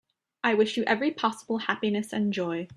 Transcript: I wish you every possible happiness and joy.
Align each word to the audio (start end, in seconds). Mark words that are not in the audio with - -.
I 0.43 0.55
wish 0.55 0.77
you 0.77 0.83
every 0.85 1.11
possible 1.11 1.59
happiness 1.59 2.11
and 2.11 2.33
joy. 2.33 2.69